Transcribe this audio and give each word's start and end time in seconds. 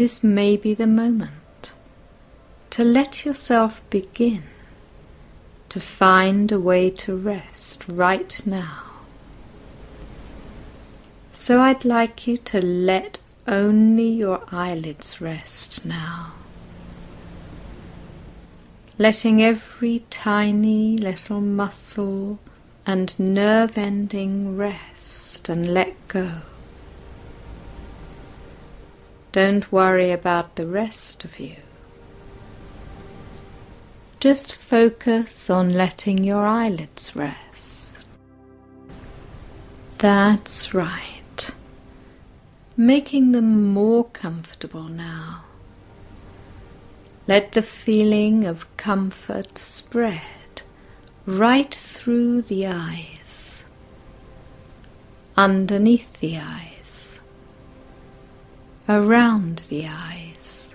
this 0.00 0.24
may 0.24 0.56
be 0.56 0.72
the 0.72 0.86
moment 0.86 1.74
to 2.70 2.82
let 2.82 3.26
yourself 3.26 3.82
begin 3.90 4.42
to 5.68 5.78
find 5.78 6.50
a 6.50 6.58
way 6.58 6.88
to 6.88 7.14
rest 7.14 7.84
right 7.86 8.40
now. 8.46 8.82
So 11.32 11.60
I'd 11.60 11.84
like 11.84 12.26
you 12.26 12.38
to 12.38 12.64
let 12.64 13.18
only 13.46 14.08
your 14.08 14.42
eyelids 14.50 15.20
rest 15.20 15.84
now. 15.84 16.32
Letting 18.96 19.42
every 19.42 20.04
tiny 20.08 20.96
little 20.96 21.42
muscle 21.42 22.38
and 22.86 23.20
nerve 23.20 23.76
ending 23.76 24.56
rest 24.56 25.50
and 25.50 25.74
let 25.74 25.92
go. 26.08 26.40
Don't 29.32 29.70
worry 29.70 30.10
about 30.10 30.56
the 30.56 30.66
rest 30.66 31.24
of 31.24 31.38
you. 31.38 31.56
Just 34.18 34.54
focus 34.54 35.48
on 35.48 35.72
letting 35.72 36.24
your 36.24 36.44
eyelids 36.46 37.14
rest. 37.14 38.06
That's 39.98 40.74
right. 40.74 41.50
Making 42.76 43.32
them 43.32 43.72
more 43.72 44.04
comfortable 44.04 44.84
now. 44.84 45.44
Let 47.28 47.52
the 47.52 47.62
feeling 47.62 48.44
of 48.44 48.66
comfort 48.76 49.58
spread 49.58 50.22
right 51.26 51.72
through 51.74 52.42
the 52.42 52.66
eyes, 52.66 53.62
underneath 55.36 56.18
the 56.20 56.38
eyes, 56.38 56.79
around 58.90 59.62
the 59.68 59.86
eyes. 59.86 60.74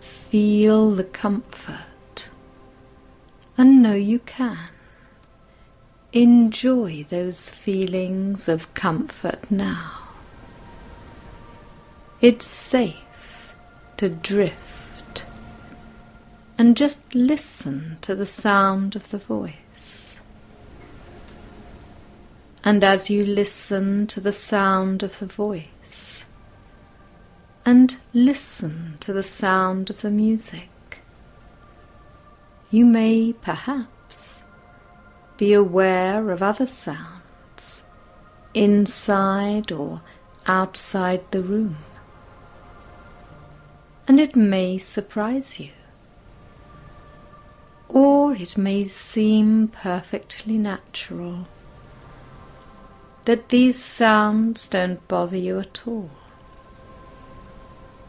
Feel 0.00 0.90
the 0.90 1.04
comfort 1.04 2.28
and 3.56 3.80
know 3.80 3.94
you 3.94 4.18
can. 4.18 4.68
Enjoy 6.12 7.06
those 7.08 7.50
feelings 7.50 8.48
of 8.48 8.74
comfort 8.74 9.48
now. 9.48 10.08
It's 12.20 12.46
safe 12.46 13.54
to 13.96 14.08
drift 14.08 15.24
and 16.58 16.76
just 16.76 17.14
listen 17.14 17.96
to 18.00 18.16
the 18.16 18.26
sound 18.26 18.96
of 18.96 19.10
the 19.10 19.18
voice. 19.18 20.18
And 22.64 22.82
as 22.82 23.08
you 23.08 23.24
listen 23.24 24.08
to 24.08 24.20
the 24.20 24.32
sound 24.32 25.04
of 25.04 25.20
the 25.20 25.26
voice 25.26 25.68
and 27.68 27.98
listen 28.14 28.96
to 28.98 29.12
the 29.12 29.22
sound 29.22 29.90
of 29.90 30.00
the 30.00 30.10
music, 30.10 31.00
you 32.70 32.86
may 32.86 33.30
perhaps 33.42 34.42
be 35.36 35.52
aware 35.52 36.30
of 36.30 36.42
other 36.42 36.66
sounds 36.66 37.82
inside 38.54 39.70
or 39.70 40.00
outside 40.46 41.20
the 41.30 41.42
room 41.42 41.76
and 44.06 44.18
it 44.18 44.34
may 44.34 44.78
surprise 44.78 45.60
you. 45.60 45.72
Or 47.90 48.32
it 48.32 48.56
may 48.56 48.86
seem 48.86 49.68
perfectly 49.68 50.56
natural 50.56 51.46
that 53.26 53.50
these 53.50 53.78
sounds 53.78 54.68
don't 54.68 55.06
bother 55.06 55.36
you 55.36 55.58
at 55.58 55.82
all. 55.86 56.08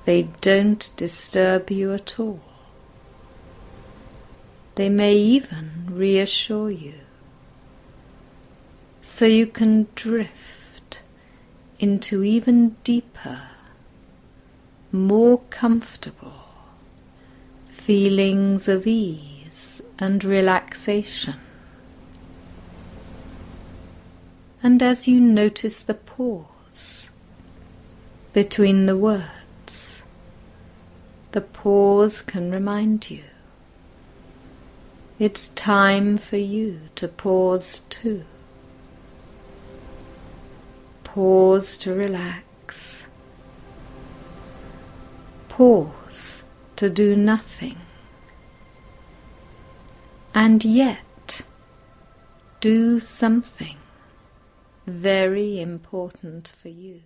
They 0.09 0.23
don't 0.41 0.91
disturb 0.97 1.69
you 1.69 1.93
at 1.93 2.19
all. 2.19 2.41
They 4.73 4.89
may 4.89 5.13
even 5.13 5.85
reassure 5.85 6.71
you. 6.71 6.95
So 9.03 9.25
you 9.25 9.45
can 9.45 9.85
drift 9.93 11.03
into 11.77 12.23
even 12.23 12.75
deeper 12.83 13.41
more 14.91 15.41
comfortable, 15.51 16.41
feelings 17.67 18.67
of 18.67 18.87
ease 18.87 19.79
and 19.99 20.23
relaxation. 20.23 21.35
And 24.63 24.81
as 24.81 25.07
you 25.07 25.19
notice 25.19 25.83
the 25.83 25.93
pause 25.93 27.11
between 28.33 28.87
the 28.87 28.97
words, 28.97 29.38
the 31.31 31.41
pause 31.41 32.21
can 32.21 32.51
remind 32.51 33.09
you 33.09 33.23
it's 35.19 35.49
time 35.49 36.17
for 36.17 36.37
you 36.37 36.79
to 36.95 37.07
pause 37.07 37.79
too. 37.89 38.23
Pause 41.03 41.77
to 41.79 41.93
relax 41.93 43.05
pause 45.59 46.43
to 46.77 46.89
do 46.89 47.17
nothing, 47.17 47.75
and 50.33 50.63
yet 50.63 51.41
do 52.61 52.97
something 52.97 53.75
very 54.87 55.59
important 55.59 56.53
for 56.61 56.69
you. 56.69 57.01